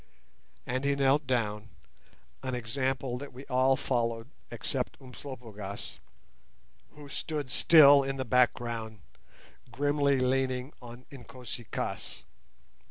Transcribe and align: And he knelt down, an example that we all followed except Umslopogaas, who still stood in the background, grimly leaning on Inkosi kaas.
And 0.65 0.83
he 0.83 0.95
knelt 0.95 1.27
down, 1.27 1.69
an 2.41 2.55
example 2.55 3.19
that 3.19 3.31
we 3.31 3.45
all 3.45 3.75
followed 3.75 4.29
except 4.49 4.99
Umslopogaas, 4.99 5.99
who 6.95 7.07
still 7.07 7.47
stood 7.49 8.01
in 8.07 8.17
the 8.17 8.25
background, 8.25 9.01
grimly 9.71 10.17
leaning 10.19 10.73
on 10.81 11.05
Inkosi 11.11 11.65
kaas. 11.69 12.23